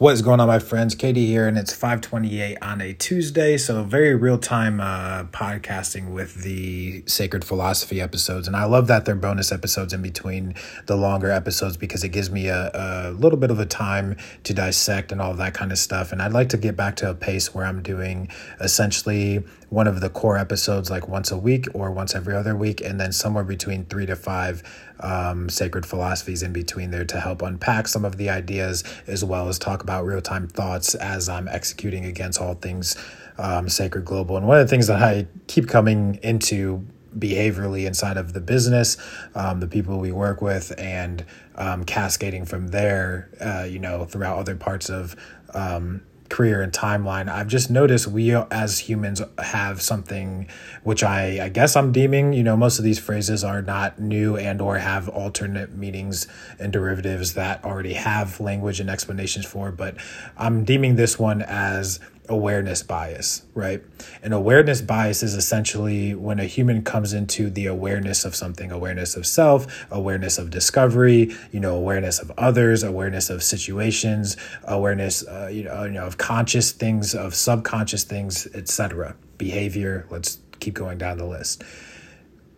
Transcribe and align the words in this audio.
What 0.00 0.14
is 0.14 0.22
going 0.22 0.40
on, 0.40 0.48
my 0.48 0.60
friends? 0.60 0.94
KD 0.94 1.26
here, 1.26 1.46
and 1.46 1.58
it's 1.58 1.74
528 1.74 2.56
on 2.62 2.80
a 2.80 2.94
Tuesday. 2.94 3.58
So, 3.58 3.82
very 3.82 4.14
real 4.14 4.38
time 4.38 4.80
uh, 4.80 5.24
podcasting 5.24 6.14
with 6.14 6.36
the 6.36 7.02
Sacred 7.04 7.44
Philosophy 7.44 8.00
episodes. 8.00 8.46
And 8.46 8.56
I 8.56 8.64
love 8.64 8.86
that 8.86 9.04
they're 9.04 9.14
bonus 9.14 9.52
episodes 9.52 9.92
in 9.92 10.00
between 10.00 10.54
the 10.86 10.96
longer 10.96 11.30
episodes 11.30 11.76
because 11.76 12.02
it 12.02 12.08
gives 12.12 12.30
me 12.30 12.48
a, 12.48 12.70
a 12.72 13.10
little 13.10 13.38
bit 13.38 13.50
of 13.50 13.60
a 13.60 13.66
time 13.66 14.16
to 14.44 14.54
dissect 14.54 15.12
and 15.12 15.20
all 15.20 15.34
that 15.34 15.52
kind 15.52 15.70
of 15.70 15.76
stuff. 15.76 16.12
And 16.12 16.22
I'd 16.22 16.32
like 16.32 16.48
to 16.48 16.56
get 16.56 16.76
back 16.76 16.96
to 16.96 17.10
a 17.10 17.14
pace 17.14 17.54
where 17.54 17.66
I'm 17.66 17.82
doing 17.82 18.30
essentially 18.58 19.44
one 19.68 19.86
of 19.86 20.00
the 20.00 20.08
core 20.08 20.38
episodes 20.38 20.90
like 20.90 21.08
once 21.08 21.30
a 21.30 21.36
week 21.36 21.66
or 21.74 21.90
once 21.90 22.14
every 22.14 22.34
other 22.34 22.56
week, 22.56 22.80
and 22.80 22.98
then 22.98 23.12
somewhere 23.12 23.44
between 23.44 23.84
three 23.84 24.06
to 24.06 24.16
five 24.16 24.62
um, 25.00 25.48
sacred 25.48 25.86
philosophies 25.86 26.42
in 26.42 26.52
between 26.52 26.90
there 26.90 27.04
to 27.04 27.20
help 27.20 27.42
unpack 27.42 27.88
some 27.88 28.04
of 28.04 28.16
the 28.16 28.28
ideas 28.30 28.84
as 29.06 29.24
well 29.24 29.48
as 29.48 29.58
talk 29.58 29.82
about 29.82 30.04
real 30.04 30.20
time 30.20 30.46
thoughts 30.46 30.94
as 30.94 31.28
I'm 31.28 31.48
executing 31.48 32.04
against 32.04 32.40
all 32.40 32.54
things 32.54 32.96
um, 33.38 33.68
sacred 33.68 34.04
global. 34.04 34.36
And 34.36 34.46
one 34.46 34.58
of 34.58 34.66
the 34.66 34.70
things 34.70 34.86
that 34.88 35.02
I 35.02 35.26
keep 35.46 35.68
coming 35.68 36.18
into 36.22 36.86
behaviorally 37.18 37.86
inside 37.86 38.16
of 38.16 38.32
the 38.32 38.40
business, 38.40 38.96
um, 39.34 39.60
the 39.60 39.66
people 39.66 39.98
we 39.98 40.12
work 40.12 40.40
with, 40.40 40.72
and 40.78 41.24
um, 41.56 41.84
cascading 41.84 42.44
from 42.44 42.68
there, 42.68 43.30
uh, 43.40 43.64
you 43.64 43.78
know, 43.78 44.04
throughout 44.04 44.38
other 44.38 44.54
parts 44.54 44.88
of 44.88 45.16
um, 45.54 46.02
career 46.30 46.62
and 46.62 46.72
timeline, 46.72 47.28
I've 47.28 47.48
just 47.48 47.70
noticed 47.70 48.06
we 48.06 48.34
as 48.34 48.78
humans 48.78 49.20
have 49.38 49.82
something 49.82 50.48
which 50.84 51.02
I, 51.02 51.44
I 51.44 51.48
guess 51.50 51.76
I'm 51.76 51.92
deeming, 51.92 52.32
you 52.32 52.42
know, 52.42 52.56
most 52.56 52.78
of 52.78 52.84
these 52.84 52.98
phrases 52.98 53.44
are 53.44 53.60
not 53.60 54.00
new 54.00 54.36
and 54.36 54.62
or 54.62 54.78
have 54.78 55.08
alternate 55.08 55.72
meanings 55.74 56.26
and 56.58 56.72
derivatives 56.72 57.34
that 57.34 57.62
already 57.64 57.94
have 57.94 58.40
language 58.40 58.80
and 58.80 58.88
explanations 58.88 59.44
for, 59.44 59.70
but 59.72 59.96
I'm 60.38 60.64
deeming 60.64 60.96
this 60.96 61.18
one 61.18 61.42
as 61.42 62.00
awareness 62.30 62.82
bias, 62.82 63.42
right? 63.54 63.82
And 64.22 64.32
awareness 64.32 64.80
bias 64.80 65.22
is 65.22 65.34
essentially 65.34 66.14
when 66.14 66.38
a 66.38 66.44
human 66.44 66.82
comes 66.82 67.12
into 67.12 67.50
the 67.50 67.66
awareness 67.66 68.24
of 68.24 68.36
something, 68.36 68.70
awareness 68.70 69.16
of 69.16 69.26
self, 69.26 69.84
awareness 69.90 70.38
of 70.38 70.48
discovery, 70.48 71.34
you 71.50 71.58
know, 71.58 71.74
awareness 71.74 72.20
of 72.20 72.30
others, 72.38 72.84
awareness 72.84 73.30
of 73.30 73.42
situations, 73.42 74.36
awareness, 74.64 75.26
uh, 75.26 75.50
you, 75.52 75.64
know, 75.64 75.84
you 75.84 75.90
know, 75.90 76.06
of 76.06 76.18
conscious 76.18 76.70
things, 76.70 77.14
of 77.14 77.34
subconscious 77.34 78.04
things, 78.04 78.46
etc. 78.54 79.16
Behavior. 79.36 80.06
Let's 80.08 80.38
keep 80.60 80.74
going 80.74 80.98
down 80.98 81.18
the 81.18 81.26
list. 81.26 81.64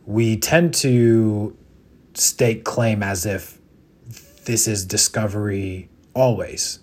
We 0.05 0.37
tend 0.37 0.75
to 0.75 1.57
stake 2.13 2.65
claim 2.65 3.03
as 3.03 3.25
if 3.25 3.59
this 4.45 4.69
is 4.69 4.85
discovery 4.85 5.89
always, 6.15 6.81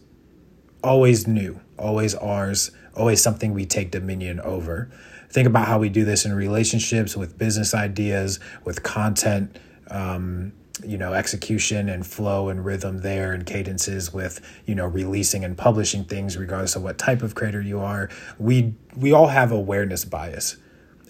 always 0.84 1.28
new, 1.28 1.60
always 1.80 2.16
ours 2.16 2.72
always 3.00 3.22
something 3.22 3.54
we 3.54 3.66
take 3.66 3.92
dominion 3.92 4.40
over. 4.42 4.90
Think 5.30 5.48
about 5.48 5.68
how 5.68 5.80
we 5.80 5.90
do 5.90 6.06
this 6.06 6.26
in 6.26 6.34
relationships, 6.34 7.16
with 7.16 7.38
business 7.38 7.74
ideas, 7.74 8.40
with 8.66 8.84
content, 8.84 9.58
um, 9.90 10.54
you 10.84 10.98
know, 10.98 11.14
execution 11.14 11.90
and 11.90 12.06
flow 12.06 12.50
and 12.50 12.66
rhythm 12.66 13.00
there 13.00 13.34
and 13.34 13.46
cadences 13.46 14.14
with, 14.14 14.42
you 14.66 14.76
know, 14.76 14.86
releasing 14.86 15.44
and 15.44 15.58
publishing 15.58 16.04
things 16.04 16.38
regardless 16.38 16.76
of 16.76 16.84
what 16.84 16.98
type 16.98 17.22
of 17.22 17.36
creator 17.36 17.62
you 17.62 17.80
are. 17.80 18.10
We 18.38 18.76
we 18.96 19.12
all 19.12 19.28
have 19.28 19.52
awareness 19.52 20.04
bias. 20.06 20.58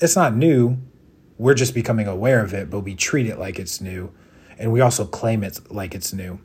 It's 0.02 0.16
not 0.16 0.36
new. 0.36 0.78
We're 1.38 1.54
just 1.54 1.74
becoming 1.74 2.08
aware 2.08 2.44
of 2.44 2.54
it, 2.54 2.70
but 2.70 2.82
we 2.82 2.96
treat 2.96 3.26
it 3.26 3.40
like 3.40 3.60
it's 3.60 3.80
new. 3.80 4.12
And 4.58 4.74
we 4.74 4.82
also 4.82 5.06
claim 5.06 5.44
it 5.44 5.72
like 5.72 5.96
it's 5.96 6.12
new. 6.12 6.40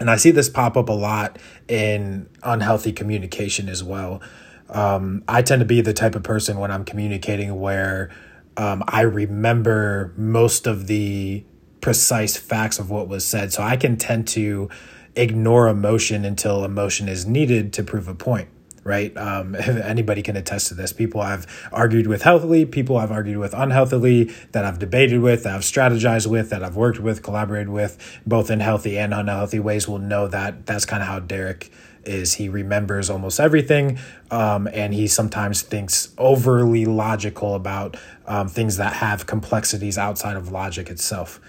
And 0.00 0.10
I 0.10 0.16
see 0.16 0.30
this 0.30 0.48
pop 0.48 0.76
up 0.76 0.88
a 0.88 0.92
lot 0.92 1.38
in 1.66 2.28
unhealthy 2.42 2.92
communication 2.92 3.68
as 3.68 3.82
well. 3.82 4.20
Um, 4.68 5.24
I 5.26 5.42
tend 5.42 5.60
to 5.60 5.66
be 5.66 5.80
the 5.80 5.92
type 5.92 6.14
of 6.14 6.22
person 6.22 6.58
when 6.58 6.70
I'm 6.70 6.84
communicating 6.84 7.58
where 7.60 8.10
um, 8.56 8.84
I 8.86 9.02
remember 9.02 10.12
most 10.16 10.66
of 10.66 10.86
the 10.86 11.44
precise 11.80 12.36
facts 12.36 12.78
of 12.78 12.90
what 12.90 13.08
was 13.08 13.24
said. 13.26 13.52
So 13.52 13.62
I 13.62 13.76
can 13.76 13.96
tend 13.96 14.28
to 14.28 14.68
ignore 15.16 15.68
emotion 15.68 16.24
until 16.24 16.64
emotion 16.64 17.08
is 17.08 17.26
needed 17.26 17.72
to 17.74 17.82
prove 17.82 18.08
a 18.08 18.14
point 18.14 18.48
right? 18.88 19.16
Um, 19.16 19.54
anybody 19.58 20.22
can 20.22 20.36
attest 20.36 20.68
to 20.68 20.74
this. 20.74 20.92
People 20.92 21.20
I've 21.20 21.46
argued 21.70 22.06
with 22.06 22.22
healthily, 22.22 22.64
people 22.64 22.96
I've 22.96 23.12
argued 23.12 23.38
with 23.38 23.54
unhealthily, 23.54 24.24
that 24.52 24.64
I've 24.64 24.78
debated 24.78 25.20
with, 25.20 25.44
that 25.44 25.54
I've 25.54 25.60
strategized 25.60 26.26
with, 26.26 26.50
that 26.50 26.64
I've 26.64 26.74
worked 26.74 26.98
with, 26.98 27.22
collaborated 27.22 27.68
with, 27.68 28.20
both 28.26 28.50
in 28.50 28.60
healthy 28.60 28.98
and 28.98 29.14
unhealthy 29.14 29.60
ways, 29.60 29.86
will 29.86 29.98
know 29.98 30.26
that 30.26 30.66
that's 30.66 30.84
kind 30.84 31.02
of 31.02 31.08
how 31.08 31.20
Derek 31.20 31.70
is. 32.04 32.34
He 32.34 32.48
remembers 32.48 33.10
almost 33.10 33.38
everything, 33.38 33.98
um, 34.30 34.66
and 34.72 34.94
he 34.94 35.06
sometimes 35.06 35.62
thinks 35.62 36.14
overly 36.16 36.86
logical 36.86 37.54
about 37.54 37.96
um, 38.26 38.48
things 38.48 38.78
that 38.78 38.94
have 38.94 39.26
complexities 39.26 39.98
outside 39.98 40.36
of 40.36 40.50
logic 40.50 40.88
itself. 40.88 41.40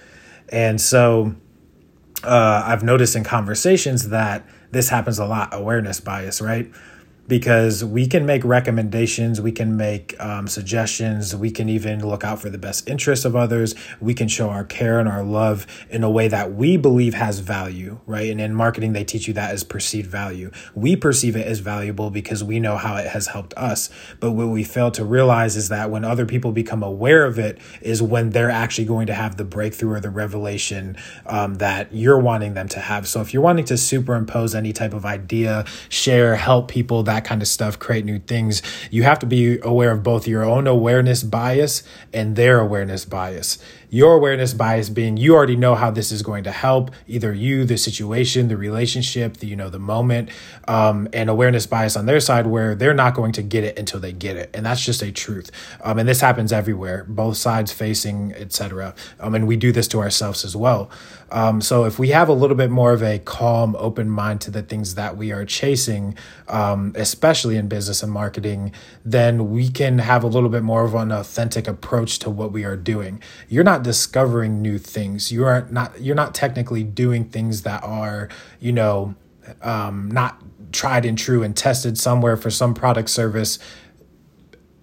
And 0.49 0.81
so 0.81 1.35
uh, 2.23 2.63
I've 2.65 2.83
noticed 2.83 3.15
in 3.15 3.23
conversations 3.23 4.09
that 4.09 4.45
this 4.71 4.89
happens 4.89 5.19
a 5.19 5.25
lot 5.25 5.49
awareness 5.51 5.99
bias, 5.99 6.41
right? 6.41 6.69
Because 7.29 7.85
we 7.85 8.07
can 8.07 8.25
make 8.25 8.43
recommendations, 8.43 9.39
we 9.39 9.51
can 9.51 9.77
make 9.77 10.19
um, 10.19 10.47
suggestions, 10.47 11.35
we 11.35 11.51
can 11.51 11.69
even 11.69 12.05
look 12.05 12.23
out 12.23 12.41
for 12.41 12.49
the 12.49 12.57
best 12.57 12.89
interests 12.89 13.23
of 13.23 13.35
others. 13.35 13.75
We 14.01 14.15
can 14.15 14.27
show 14.27 14.49
our 14.49 14.63
care 14.63 14.99
and 14.99 15.07
our 15.07 15.23
love 15.23 15.67
in 15.91 16.03
a 16.03 16.09
way 16.09 16.27
that 16.27 16.53
we 16.55 16.75
believe 16.75 17.13
has 17.13 17.39
value, 17.39 17.99
right? 18.07 18.31
And 18.31 18.41
in 18.41 18.55
marketing, 18.55 18.93
they 18.93 19.03
teach 19.03 19.27
you 19.27 19.33
that 19.35 19.51
as 19.51 19.63
perceived 19.63 20.09
value. 20.09 20.49
We 20.73 20.95
perceive 20.95 21.35
it 21.35 21.45
as 21.45 21.59
valuable 21.59 22.09
because 22.09 22.43
we 22.43 22.59
know 22.59 22.77
how 22.77 22.95
it 22.97 23.07
has 23.07 23.27
helped 23.27 23.53
us. 23.53 23.91
But 24.19 24.31
what 24.31 24.47
we 24.47 24.63
fail 24.63 24.89
to 24.91 25.05
realize 25.05 25.55
is 25.55 25.69
that 25.69 25.91
when 25.91 26.03
other 26.03 26.25
people 26.25 26.51
become 26.51 26.81
aware 26.81 27.25
of 27.25 27.37
it, 27.37 27.59
is 27.81 28.01
when 28.01 28.31
they're 28.31 28.49
actually 28.49 28.85
going 28.85 29.05
to 29.05 29.13
have 29.13 29.37
the 29.37 29.45
breakthrough 29.45 29.93
or 29.93 29.99
the 29.99 30.09
revelation 30.09 30.97
um, 31.27 31.55
that 31.55 31.93
you're 31.93 32.19
wanting 32.19 32.55
them 32.55 32.67
to 32.69 32.79
have. 32.79 33.07
So 33.07 33.21
if 33.21 33.35
you're 33.35 33.43
wanting 33.43 33.65
to 33.65 33.77
superimpose 33.77 34.55
any 34.55 34.73
type 34.73 34.95
of 34.95 35.05
idea, 35.05 35.65
share, 35.89 36.35
help 36.35 36.67
people, 36.69 37.03
that 37.03 37.18
that 37.19 37.27
kind 37.27 37.41
of 37.41 37.47
stuff, 37.49 37.77
create 37.77 38.05
new 38.05 38.19
things, 38.19 38.61
you 38.89 39.03
have 39.03 39.19
to 39.19 39.25
be 39.25 39.59
aware 39.59 39.91
of 39.91 40.03
both 40.03 40.25
your 40.27 40.43
own 40.45 40.67
awareness 40.67 41.21
bias 41.21 41.83
and 42.13 42.35
their 42.37 42.59
awareness 42.59 43.03
bias. 43.03 43.57
Your 43.89 44.13
awareness 44.13 44.53
bias 44.53 44.87
being 44.87 45.17
you 45.17 45.35
already 45.35 45.55
know 45.55 45.75
how 45.75 45.91
this 45.91 46.11
is 46.11 46.21
going 46.21 46.43
to 46.43 46.51
help 46.51 46.91
either 47.07 47.33
you, 47.33 47.65
the 47.65 47.77
situation, 47.77 48.47
the 48.47 48.55
relationship, 48.55 49.37
the, 49.37 49.47
you 49.47 49.55
know, 49.55 49.69
the 49.69 49.79
moment, 49.79 50.29
um, 50.67 51.09
and 51.11 51.29
awareness 51.29 51.65
bias 51.65 51.97
on 51.97 52.05
their 52.05 52.19
side 52.19 52.47
where 52.47 52.75
they're 52.75 52.93
not 52.93 53.15
going 53.15 53.31
to 53.33 53.41
get 53.41 53.63
it 53.63 53.77
until 53.77 53.99
they 53.99 54.13
get 54.13 54.37
it. 54.37 54.49
And 54.53 54.65
that's 54.65 54.85
just 54.85 55.01
a 55.01 55.11
truth. 55.11 55.49
Um, 55.83 55.99
and 55.99 56.07
this 56.07 56.21
happens 56.21 56.53
everywhere, 56.53 57.03
both 57.09 57.35
sides 57.35 57.73
facing, 57.73 58.33
etc. 58.33 58.93
Um, 59.19 59.33
and 59.33 59.47
we 59.47 59.57
do 59.57 59.71
this 59.71 59.87
to 59.89 59.99
ourselves 59.99 60.45
as 60.45 60.55
well. 60.55 60.89
Um, 61.31 61.59
so 61.61 61.85
if 61.85 61.99
we 61.99 62.09
have 62.09 62.29
a 62.29 62.33
little 62.33 62.55
bit 62.55 62.69
more 62.69 62.93
of 62.93 63.03
a 63.03 63.19
calm, 63.19 63.75
open 63.77 64.09
mind 64.09 64.41
to 64.41 64.51
the 64.51 64.61
things 64.61 64.95
that 64.95 65.17
we 65.17 65.31
are 65.31 65.45
chasing, 65.45 66.15
um, 66.47 66.93
especially 67.09 67.57
in 67.57 67.67
business 67.67 68.03
and 68.03 68.11
marketing, 68.11 68.71
then 69.03 69.49
we 69.49 69.69
can 69.69 69.99
have 69.99 70.23
a 70.23 70.27
little 70.27 70.49
bit 70.49 70.63
more 70.63 70.85
of 70.85 70.93
an 70.93 71.11
authentic 71.11 71.67
approach 71.67 72.19
to 72.19 72.29
what 72.29 72.51
we 72.51 72.63
are 72.63 72.77
doing. 72.77 73.21
You're 73.47 73.63
not 73.63 73.83
discovering 73.83 74.61
new 74.61 74.77
things. 74.77 75.31
You 75.31 75.45
are 75.45 75.67
not 75.71 75.79
not 75.79 76.01
you're 76.01 76.15
not 76.15 76.35
technically 76.35 76.83
doing 76.83 77.25
things 77.25 77.63
that 77.63 77.83
are, 77.83 78.29
you 78.59 78.71
know, 78.71 79.15
um, 79.61 80.09
not 80.11 80.41
tried 80.71 81.05
and 81.05 81.17
true 81.17 81.41
and 81.43 81.55
tested 81.55 81.97
somewhere 81.97 82.37
for 82.37 82.49
some 82.49 82.73
product 82.73 83.09
service 83.09 83.59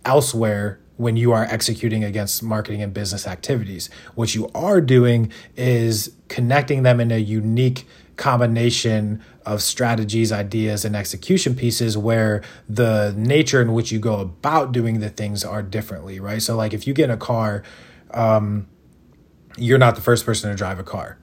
elsewhere 0.05 0.81
when 0.97 1.17
you 1.17 1.33
are 1.33 1.45
executing 1.45 2.03
against 2.03 2.43
marketing 2.43 2.83
and 2.83 2.95
business 2.95 3.27
activities. 3.27 3.91
What 4.15 4.35
you 4.35 4.51
are 4.55 4.81
doing 4.81 5.31
is 5.57 6.13
connecting 6.29 6.83
them 6.83 7.01
in 7.01 7.13
a 7.13 7.19
unique 7.19 7.87
combination 8.17 9.23
of 9.45 9.63
strategies, 9.63 10.33
ideas, 10.33 10.85
and 10.85 10.97
execution 10.97 11.55
pieces 11.55 11.97
where 11.97 12.43
the 12.69 13.15
nature 13.17 13.61
in 13.63 13.73
which 13.73 13.93
you 13.93 13.99
go 13.99 14.21
about 14.21 14.73
doing 14.73 15.01
the 15.01 15.11
things 15.11 15.45
are 15.45 15.63
differently, 15.63 16.19
right? 16.19 16.43
So, 16.43 16.57
like 16.57 16.73
if 16.73 16.87
you 16.87 16.95
get 16.95 17.05
in 17.05 17.11
a 17.11 17.17
car, 17.17 17.63
um, 18.13 18.67
you're 19.57 19.79
not 19.79 19.95
the 19.95 20.03
first 20.03 20.27
person 20.27 20.51
to 20.51 20.57
drive 20.57 20.79
a 20.79 20.85
car 20.85 21.19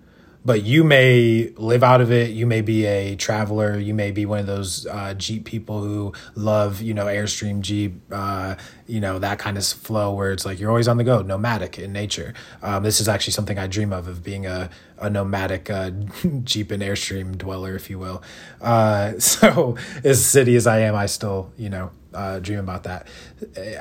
but 0.45 0.63
you 0.63 0.83
may 0.83 1.53
live 1.55 1.83
out 1.83 2.01
of 2.01 2.11
it. 2.11 2.31
You 2.31 2.45
may 2.45 2.61
be 2.61 2.85
a 2.85 3.15
traveler. 3.15 3.77
You 3.77 3.93
may 3.93 4.11
be 4.11 4.25
one 4.25 4.39
of 4.39 4.45
those 4.45 4.85
uh, 4.87 5.13
Jeep 5.13 5.45
people 5.45 5.81
who 5.81 6.13
love, 6.35 6.81
you 6.81 6.93
know, 6.93 7.05
Airstream 7.05 7.61
Jeep, 7.61 8.01
uh, 8.11 8.55
you 8.85 8.99
know, 8.99 9.19
that 9.19 9.39
kind 9.39 9.57
of 9.57 9.65
flow 9.65 10.13
where 10.13 10.31
it's 10.31 10.45
like 10.45 10.59
you're 10.59 10.69
always 10.69 10.87
on 10.87 10.97
the 10.97 11.03
go, 11.03 11.21
nomadic 11.21 11.79
in 11.79 11.93
nature. 11.93 12.33
Um, 12.61 12.83
this 12.83 12.99
is 12.99 13.07
actually 13.07 13.33
something 13.33 13.57
I 13.57 13.67
dream 13.67 13.93
of, 13.93 14.07
of 14.07 14.23
being 14.23 14.45
a, 14.45 14.69
a 14.97 15.09
nomadic 15.09 15.69
uh, 15.69 15.91
Jeep 16.43 16.71
and 16.71 16.83
Airstream 16.83 17.37
dweller, 17.37 17.75
if 17.75 17.89
you 17.89 17.97
will. 17.97 18.21
Uh, 18.61 19.13
so, 19.19 19.77
as 20.03 20.25
city 20.25 20.55
as 20.55 20.67
I 20.67 20.79
am, 20.79 20.95
I 20.95 21.05
still, 21.05 21.53
you 21.57 21.69
know, 21.69 21.91
uh, 22.13 22.39
dream 22.39 22.59
about 22.59 22.83
that. 22.83 23.07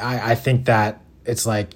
I, 0.00 0.32
I 0.32 0.35
think 0.37 0.67
that 0.67 1.03
it's 1.25 1.47
like 1.47 1.75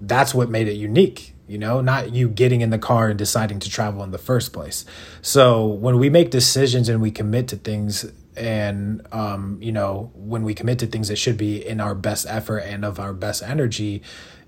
that's 0.00 0.34
what 0.34 0.48
made 0.48 0.68
it 0.68 0.74
unique 0.74 1.34
you 1.48 1.58
know, 1.58 1.80
not 1.80 2.12
you 2.12 2.28
getting 2.28 2.60
in 2.60 2.70
the 2.70 2.78
car 2.78 3.08
and 3.08 3.18
deciding 3.18 3.58
to 3.60 3.70
travel 3.70 4.04
in 4.04 4.10
the 4.10 4.18
first 4.18 4.52
place. 4.52 4.84
So 5.22 5.66
when 5.66 5.98
we 5.98 6.10
make 6.10 6.30
decisions 6.30 6.88
and 6.88 7.00
we 7.00 7.10
commit 7.10 7.48
to 7.48 7.56
things 7.56 8.10
and 8.36 9.04
um, 9.10 9.58
you 9.60 9.72
know 9.72 10.12
when 10.14 10.44
we 10.44 10.54
commit 10.54 10.78
to 10.78 10.86
things 10.86 11.10
it 11.10 11.16
should 11.16 11.36
be 11.36 11.66
in 11.66 11.80
our 11.80 11.94
best 11.94 12.24
effort 12.28 12.58
and 12.58 12.84
of 12.84 13.00
our 13.00 13.12
best 13.12 13.42
energy 13.42 14.00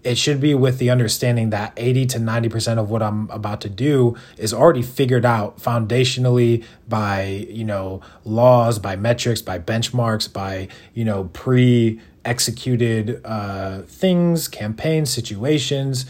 it 0.03 0.17
should 0.17 0.41
be 0.41 0.55
with 0.55 0.79
the 0.79 0.91
understanding 0.91 1.51
that 1.51 1.73
80 1.77 2.07
to 2.07 2.19
90% 2.19 2.79
of 2.79 2.91
what 2.91 3.03
I'm 3.03 3.29
about 3.31 3.61
to 3.63 3.69
do 3.69 4.17
is 4.39 4.55
already 4.55 4.83
figured 4.83 5.27
out 5.27 5.59
foundationally 5.59 6.65
by, 6.89 7.47
you 7.51 7.65
know, 7.65 8.01
laws, 8.25 8.79
by 8.79 8.97
metrics, 8.97 9.43
by 9.43 9.59
benchmarks, 9.59 10.33
by, 10.33 10.69
you 10.95 11.05
know, 11.05 11.25
pre 11.33 12.01
executed 12.25 13.21
uh, 13.25 13.83
things, 13.83 14.49
campaigns, 14.49 15.11
situations, 15.11 16.07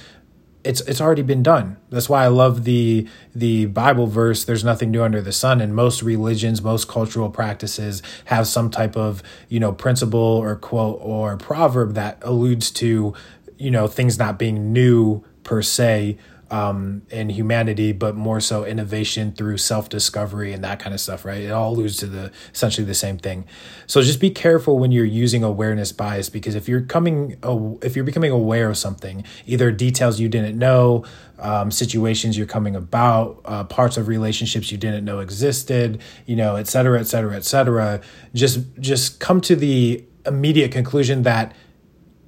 it's 0.63 0.81
it's 0.83 1.01
already 1.01 1.23
been 1.23 1.43
done. 1.43 1.77
That's 1.91 2.09
why 2.09 2.25
I 2.25 2.29
love 2.29 2.65
the 2.65 3.09
the 3.35 3.67
Bible 3.67 4.07
verse 4.07 4.45
there's 4.45 4.65
nothing 4.65 4.91
new 4.91 5.03
under 5.03 5.23
the 5.23 5.33
sun 5.33 5.61
and 5.61 5.75
most 5.75 6.03
religions, 6.03 6.63
most 6.63 6.89
cultural 6.89 7.31
practices 7.31 8.03
have 8.27 8.47
some 8.47 8.71
type 8.71 8.97
of, 8.97 9.23
you 9.49 9.61
know, 9.61 9.73
principle 9.73 10.19
or 10.19 10.57
quote 10.57 10.99
or 11.01 11.37
proverb 11.37 11.95
that 11.95 12.19
alludes 12.23 12.71
to, 12.73 13.15
you 13.59 13.71
know, 13.71 13.87
things 13.87 14.19
not 14.19 14.39
being 14.39 14.73
new 14.73 15.25
per 15.45 15.63
se 15.63 16.19
um, 16.51 17.03
in 17.11 17.29
humanity, 17.29 17.93
but 17.93 18.17
more 18.17 18.41
so 18.41 18.65
innovation 18.65 19.33
through 19.33 19.57
self 19.59 19.89
discovery 19.89 20.53
and 20.53 20.65
that 20.65 20.81
kind 20.81 20.93
of 20.93 21.01
stuff, 21.01 21.25
right? 21.25 21.43
It 21.43 21.51
all 21.51 21.73
alludes 21.73 21.97
to 21.99 22.07
the 22.07 22.33
essentially 22.53 22.85
the 22.85 22.95
same 22.95 23.19
thing. 23.19 23.47
So 23.87 24.03
just 24.03 24.21
be 24.21 24.31
careful 24.31 24.79
when 24.79 24.91
you're 24.91 25.05
using 25.05 25.45
awareness 25.45 25.93
bias 25.93 26.29
because 26.29 26.57
if 26.57 26.69
you're 26.69 26.81
coming, 26.81 27.37
if 27.83 27.95
you're 27.95 28.05
becoming 28.05 28.33
aware 28.33 28.69
of 28.69 28.77
something, 28.77 29.25
either 29.47 29.71
details 29.71 30.19
you 30.19 30.29
didn't 30.29 30.59
know, 30.59 31.05
um, 31.39 31.71
situations 31.71 32.37
you're 32.37 32.47
coming 32.47 32.75
about, 32.75 33.41
uh, 33.45 33.65
parts 33.65 33.97
of 33.97 34.09
relationships 34.09 34.73
you 34.73 34.79
didn't 34.79 35.05
know 35.05 35.21
existed, 35.21 36.01
you 36.27 36.35
know, 36.35 36.57
et 36.57 36.67
cetera, 36.67 36.99
et 36.99 37.05
cetera, 37.05 37.37
et 37.37 37.45
cetera. 37.45 38.01
Just 38.35 38.61
just 38.81 39.21
come 39.21 39.41
to 39.43 39.55
the 39.55 40.05
immediate 40.27 40.73
conclusion 40.73 41.23
that 41.23 41.55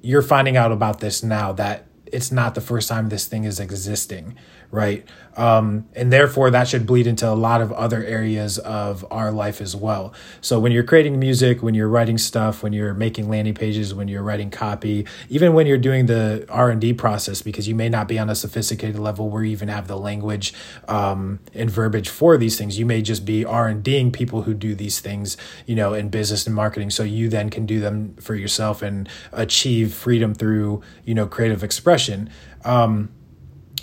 you're 0.01 0.21
finding 0.21 0.57
out 0.57 0.71
about 0.71 0.99
this 0.99 1.23
now 1.23 1.51
that 1.53 1.87
it's 2.13 2.31
not 2.31 2.53
the 2.53 2.61
first 2.61 2.87
time 2.89 3.09
this 3.09 3.25
thing 3.25 3.43
is 3.43 3.59
existing, 3.59 4.35
right? 4.73 5.07
Um, 5.37 5.87
and 5.95 6.11
therefore, 6.11 6.49
that 6.49 6.67
should 6.67 6.85
bleed 6.87 7.05
into 7.05 7.29
a 7.29 7.33
lot 7.33 7.61
of 7.61 7.71
other 7.71 8.03
areas 8.03 8.57
of 8.57 9.05
our 9.11 9.31
life 9.31 9.61
as 9.61 9.75
well. 9.75 10.13
So 10.41 10.59
when 10.59 10.71
you're 10.71 10.83
creating 10.83 11.19
music, 11.19 11.61
when 11.61 11.75
you're 11.75 11.87
writing 11.87 12.17
stuff, 12.17 12.63
when 12.63 12.73
you're 12.73 12.93
making 12.95 13.29
landing 13.29 13.53
pages, 13.53 13.93
when 13.93 14.07
you're 14.07 14.23
writing 14.23 14.49
copy, 14.49 15.05
even 15.29 15.53
when 15.53 15.67
you're 15.67 15.77
doing 15.77 16.07
the 16.07 16.45
R 16.49 16.71
and 16.71 16.81
D 16.81 16.91
process, 16.91 17.43
because 17.43 17.67
you 17.67 17.75
may 17.75 17.87
not 17.87 18.07
be 18.07 18.17
on 18.17 18.29
a 18.31 18.35
sophisticated 18.35 18.99
level 18.99 19.29
where 19.29 19.43
you 19.43 19.51
even 19.51 19.69
have 19.69 19.87
the 19.87 19.97
language 19.97 20.53
um, 20.87 21.39
and 21.53 21.69
verbiage 21.69 22.09
for 22.09 22.35
these 22.37 22.57
things. 22.57 22.79
You 22.79 22.87
may 22.87 23.03
just 23.03 23.25
be 23.25 23.45
R 23.45 23.67
and 23.67 23.83
Ding 23.83 24.11
people 24.11 24.43
who 24.43 24.55
do 24.55 24.73
these 24.73 24.99
things, 24.99 25.37
you 25.67 25.75
know, 25.75 25.93
in 25.93 26.09
business 26.09 26.47
and 26.47 26.55
marketing. 26.55 26.89
So 26.89 27.03
you 27.03 27.29
then 27.29 27.51
can 27.51 27.67
do 27.67 27.79
them 27.79 28.15
for 28.15 28.33
yourself 28.33 28.81
and 28.81 29.07
achieve 29.31 29.93
freedom 29.93 30.33
through, 30.33 30.81
you 31.05 31.13
know, 31.13 31.27
creative 31.27 31.63
expression. 31.63 32.29
Um, 32.65 33.09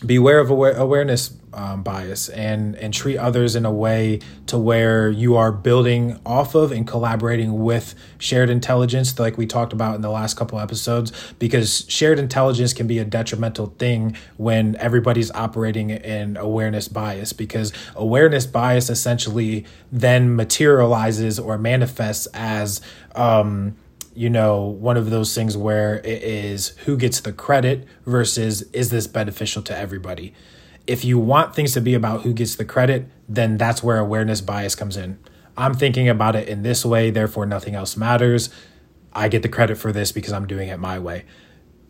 beware 0.04 0.38
of 0.38 0.50
aware- 0.50 0.76
awareness 0.76 1.34
um, 1.52 1.82
bias 1.82 2.28
and 2.28 2.76
and 2.76 2.94
treat 2.94 3.18
others 3.18 3.56
in 3.56 3.66
a 3.66 3.72
way 3.72 4.20
to 4.46 4.56
where 4.56 5.10
you 5.10 5.36
are 5.36 5.50
building 5.50 6.20
off 6.24 6.54
of 6.54 6.70
and 6.70 6.86
collaborating 6.86 7.62
with 7.62 7.94
shared 8.18 8.50
intelligence 8.50 9.18
like 9.18 9.36
we 9.36 9.46
talked 9.46 9.72
about 9.72 9.96
in 9.96 10.00
the 10.00 10.10
last 10.10 10.36
couple 10.36 10.60
episodes 10.60 11.12
because 11.38 11.84
shared 11.88 12.18
intelligence 12.18 12.72
can 12.72 12.86
be 12.86 12.98
a 12.98 13.04
detrimental 13.04 13.74
thing 13.78 14.16
when 14.36 14.76
everybody's 14.76 15.30
operating 15.32 15.90
in 15.90 16.36
awareness 16.36 16.86
bias 16.86 17.32
because 17.32 17.72
awareness 17.96 18.46
bias 18.46 18.88
essentially 18.88 19.64
then 19.90 20.36
materializes 20.36 21.38
or 21.38 21.58
manifests 21.58 22.26
as 22.32 22.80
um, 23.16 23.74
you 24.14 24.30
know, 24.30 24.64
one 24.64 24.96
of 24.96 25.10
those 25.10 25.34
things 25.34 25.56
where 25.56 25.96
it 25.98 26.22
is 26.22 26.68
who 26.84 26.96
gets 26.96 27.20
the 27.20 27.32
credit 27.32 27.86
versus 28.04 28.62
is 28.72 28.90
this 28.90 29.06
beneficial 29.06 29.62
to 29.62 29.76
everybody. 29.76 30.34
If 30.86 31.04
you 31.04 31.18
want 31.18 31.54
things 31.54 31.72
to 31.74 31.80
be 31.80 31.94
about 31.94 32.22
who 32.22 32.32
gets 32.32 32.56
the 32.56 32.64
credit, 32.64 33.06
then 33.28 33.56
that's 33.56 33.82
where 33.82 33.98
awareness 33.98 34.40
bias 34.40 34.74
comes 34.74 34.96
in. 34.96 35.18
I'm 35.56 35.74
thinking 35.74 36.08
about 36.08 36.36
it 36.36 36.48
in 36.48 36.62
this 36.62 36.84
way, 36.84 37.10
therefore 37.10 37.46
nothing 37.46 37.74
else 37.74 37.96
matters. 37.96 38.50
I 39.12 39.28
get 39.28 39.42
the 39.42 39.48
credit 39.48 39.76
for 39.76 39.92
this 39.92 40.12
because 40.12 40.32
I'm 40.32 40.46
doing 40.46 40.68
it 40.68 40.78
my 40.78 40.98
way 40.98 41.24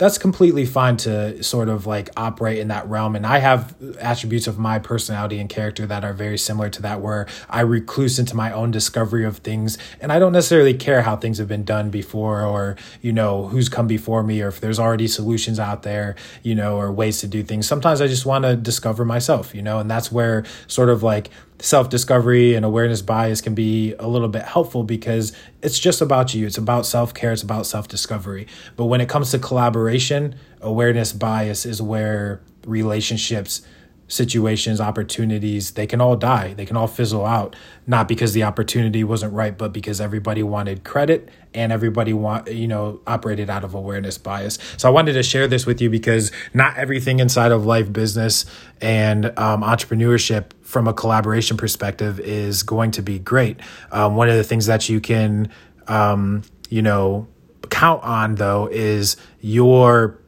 that's 0.01 0.17
completely 0.17 0.65
fine 0.65 0.97
to 0.97 1.43
sort 1.43 1.69
of 1.69 1.87
like 1.87 2.09
operate 2.17 2.59
in 2.59 2.69
that 2.69 2.89
realm. 2.89 3.15
And 3.15 3.27
I 3.27 3.37
have 3.37 3.77
attributes 4.01 4.47
of 4.47 4.59
my 4.59 4.79
personality 4.79 5.39
and 5.39 5.47
character 5.47 5.87
that 5.87 6.07
are 6.07 6.15
very 6.15 6.39
similar 6.39 6.71
to 6.71 6.81
that, 6.81 7.03
where 7.03 7.27
I 7.51 7.61
recluse 7.61 8.19
into 8.19 8.35
my 8.35 8.51
own 8.51 8.71
discovery 8.71 9.27
of 9.27 9.37
things. 9.39 9.77
And 10.01 10.11
I 10.11 10.19
don't 10.19 10.33
necessarily 10.33 10.73
care 10.73 11.03
how 11.03 11.17
things 11.17 11.37
have 11.37 11.49
been 11.49 11.65
done 11.65 11.91
before 11.91 12.41
or, 12.41 12.77
you 13.03 13.13
know, 13.13 13.49
who's 13.49 13.69
come 13.69 13.87
before 13.87 14.23
me 14.23 14.41
or 14.41 14.49
if 14.49 14.59
there's 14.59 14.79
already 14.79 15.07
solutions 15.07 15.61
out 15.61 15.83
there, 15.83 16.17
you 16.43 16.55
know, 16.55 16.79
or 16.79 16.91
ways 16.91 17.21
to 17.21 17.29
do 17.29 17.43
things. 17.43 17.69
Sometimes 17.69 18.01
I 18.01 18.07
just 18.07 18.25
want 18.25 18.47
to 18.47 18.57
discover 18.57 19.05
myself, 19.05 19.55
you 19.55 19.61
know, 19.61 19.81
and 19.81 19.91
that's 19.91 20.11
where 20.11 20.45
sort 20.67 20.89
of 20.89 21.03
like 21.03 21.29
self 21.61 21.89
discovery 21.89 22.55
and 22.55 22.65
awareness 22.65 23.03
bias 23.03 23.41
can 23.41 23.55
be 23.55 23.95
a 23.95 24.09
little 24.09 24.29
bit 24.29 24.43
helpful 24.43 24.83
because 24.83 25.33
it's 25.63 25.79
just 25.79 26.01
about 26.01 26.35
you. 26.35 26.47
It's 26.47 26.59
about 26.59 26.87
self 26.87 27.15
care, 27.15 27.33
it's 27.33 27.43
about 27.43 27.67
self 27.67 27.89
discovery. 27.89 28.47
But 28.77 28.87
when 28.87 29.01
it 29.01 29.09
comes 29.09 29.31
to 29.33 29.39
collaboration, 29.39 30.35
awareness 30.61 31.13
bias 31.13 31.67
is 31.67 31.81
where 31.81 32.41
relationships 32.67 33.63
situations, 34.11 34.81
opportunities, 34.81 35.71
they 35.73 35.87
can 35.87 36.01
all 36.01 36.17
die. 36.17 36.53
They 36.53 36.67
can 36.67 36.77
all 36.77 36.89
fizzle 36.89 37.25
out, 37.25 37.55
not 37.87 38.09
because 38.09 38.33
the 38.33 38.43
opportunity 38.43 39.05
wasn't 39.05 39.33
right, 39.33 39.57
but 39.57 39.73
because 39.73 40.01
everybody 40.01 40.43
wanted 40.43 40.83
credit 40.83 41.29
and 41.55 41.73
everybody 41.73 42.13
want, 42.13 42.53
you 42.53 42.67
know, 42.67 43.01
operated 43.07 43.49
out 43.49 43.63
of 43.63 43.73
awareness 43.73 44.19
bias. 44.19 44.59
So 44.77 44.89
I 44.89 44.91
wanted 44.91 45.13
to 45.13 45.23
share 45.23 45.47
this 45.47 45.65
with 45.65 45.81
you 45.81 45.89
because 45.89 46.33
not 46.53 46.77
everything 46.77 47.21
inside 47.21 47.53
of 47.53 47.65
life, 47.65 47.93
business, 47.93 48.45
and 48.81 49.27
um, 49.39 49.63
entrepreneurship 49.63 50.53
from 50.63 50.89
a 50.89 50.93
collaboration 50.93 51.57
perspective 51.57 52.19
is 52.19 52.65
going 52.65 52.91
to 52.93 53.03
be 53.03 53.21
great. 53.21 53.61
Um, 53.93 54.17
one 54.17 54.29
of 54.29 54.37
the 54.37 54.45
things 54.45 54.67
that 54.67 54.89
you 54.89 55.01
can, 55.01 55.51
um, 55.87 56.43
you 56.69 56.83
know, 56.83 57.29
count 57.71 58.03
on 58.03 58.35
though 58.35 58.69
is 58.73 59.17
your 59.41 60.19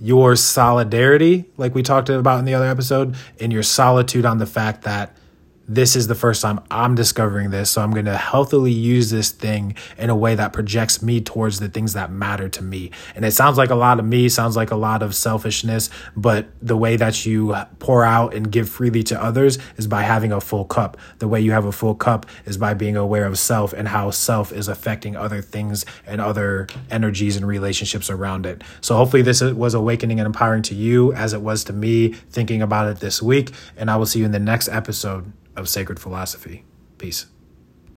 your 0.00 0.36
solidarity, 0.36 1.44
like 1.56 1.74
we 1.74 1.82
talked 1.82 2.08
about 2.08 2.38
in 2.38 2.44
the 2.44 2.54
other 2.54 2.66
episode, 2.66 3.16
and 3.40 3.52
your 3.52 3.62
solitude 3.62 4.24
on 4.24 4.38
the 4.38 4.46
fact 4.46 4.82
that 4.82 5.16
this 5.66 5.96
is 5.96 6.06
the 6.06 6.14
first 6.14 6.42
time 6.42 6.60
I'm 6.70 6.94
discovering 6.94 7.50
this. 7.50 7.70
So 7.70 7.82
I'm 7.82 7.92
going 7.92 8.04
to 8.04 8.16
healthily 8.16 8.72
use 8.72 9.10
this 9.10 9.30
thing 9.30 9.74
in 9.96 10.10
a 10.10 10.16
way 10.16 10.34
that 10.34 10.52
projects 10.52 11.02
me 11.02 11.20
towards 11.20 11.58
the 11.60 11.68
things 11.68 11.94
that 11.94 12.10
matter 12.10 12.48
to 12.50 12.62
me. 12.62 12.90
And 13.14 13.24
it 13.24 13.32
sounds 13.32 13.56
like 13.56 13.70
a 13.70 13.74
lot 13.74 13.98
of 13.98 14.04
me, 14.04 14.28
sounds 14.28 14.56
like 14.56 14.70
a 14.70 14.76
lot 14.76 15.02
of 15.02 15.14
selfishness, 15.14 15.88
but 16.16 16.48
the 16.60 16.76
way 16.76 16.96
that 16.96 17.24
you 17.24 17.54
pour 17.78 18.04
out 18.04 18.34
and 18.34 18.50
give 18.50 18.68
freely 18.68 19.02
to 19.04 19.22
others 19.22 19.58
is 19.76 19.86
by 19.86 20.02
having 20.02 20.32
a 20.32 20.40
full 20.40 20.64
cup. 20.64 20.96
The 21.18 21.28
way 21.28 21.40
you 21.40 21.52
have 21.52 21.64
a 21.64 21.72
full 21.72 21.94
cup 21.94 22.26
is 22.44 22.56
by 22.56 22.74
being 22.74 22.96
aware 22.96 23.24
of 23.24 23.38
self 23.38 23.72
and 23.72 23.88
how 23.88 24.10
self 24.10 24.52
is 24.52 24.68
affecting 24.68 25.16
other 25.16 25.40
things 25.40 25.86
and 26.06 26.20
other 26.20 26.66
energies 26.90 27.36
and 27.36 27.46
relationships 27.46 28.10
around 28.10 28.44
it. 28.44 28.62
So 28.80 28.96
hopefully 28.96 29.22
this 29.22 29.40
was 29.40 29.74
awakening 29.74 30.20
and 30.20 30.26
empowering 30.26 30.62
to 30.64 30.74
you 30.74 31.12
as 31.14 31.32
it 31.32 31.40
was 31.40 31.64
to 31.64 31.72
me 31.72 32.12
thinking 32.12 32.60
about 32.60 32.88
it 32.88 33.00
this 33.00 33.22
week. 33.22 33.50
And 33.76 33.90
I 33.90 33.96
will 33.96 34.06
see 34.06 34.18
you 34.18 34.24
in 34.26 34.32
the 34.32 34.38
next 34.38 34.68
episode 34.68 35.32
of 35.56 35.68
Sacred 35.68 35.98
Philosophy. 36.00 36.64
Peace. 36.98 37.26